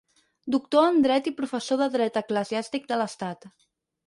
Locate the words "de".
1.83-1.89, 2.95-2.99